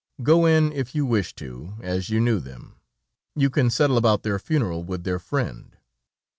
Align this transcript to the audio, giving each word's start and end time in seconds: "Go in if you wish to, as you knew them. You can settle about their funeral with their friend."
"Go 0.23 0.47
in 0.47 0.73
if 0.73 0.95
you 0.95 1.05
wish 1.05 1.35
to, 1.35 1.75
as 1.79 2.09
you 2.09 2.19
knew 2.19 2.39
them. 2.39 2.79
You 3.35 3.51
can 3.51 3.69
settle 3.69 3.97
about 3.97 4.23
their 4.23 4.39
funeral 4.39 4.83
with 4.83 5.03
their 5.03 5.19
friend." 5.19 5.77